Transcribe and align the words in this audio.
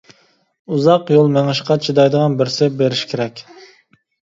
ئۇزاق 0.75 1.11
يول 1.17 1.29
مېڭىشقا 1.37 1.79
چىدايدىغان 1.85 2.41
بىرسى 2.43 2.75
بېرىشى 2.83 3.15
كېرەك. 3.17 3.49